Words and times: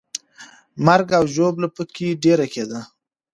مرګ 0.85 1.07
او 1.17 1.23
ژوبله 1.33 1.67
پکې 1.75 2.07
ډېره 2.23 2.45
کېده. 2.53 2.79